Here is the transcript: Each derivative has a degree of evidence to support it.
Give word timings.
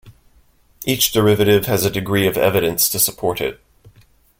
Each 0.83 1.11
derivative 1.11 1.67
has 1.67 1.85
a 1.85 1.91
degree 1.91 2.25
of 2.25 2.35
evidence 2.35 2.89
to 2.89 2.97
support 2.97 3.39
it. 3.39 3.61